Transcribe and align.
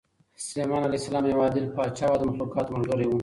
سلیمان 0.47 0.83
علیه 0.87 0.99
السلام 1.01 1.25
یو 1.27 1.41
عادل 1.45 1.65
پاچا 1.75 2.05
او 2.11 2.17
د 2.19 2.21
مخلوقاتو 2.29 2.73
ملګری 2.75 3.05
و. 3.07 3.11